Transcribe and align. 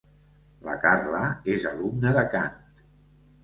La 0.67 0.75
Carla 0.85 1.21
és 1.57 1.69
alumna 1.75 2.17
de 2.19 2.27
cant. 2.35 2.61